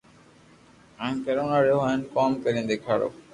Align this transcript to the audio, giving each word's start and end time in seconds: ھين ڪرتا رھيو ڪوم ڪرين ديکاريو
ھين 0.99 1.13
ڪرتا 1.25 1.57
رھيو 1.63 1.79
ڪوم 2.13 2.31
ڪرين 2.43 2.63
ديکاريو 2.71 3.09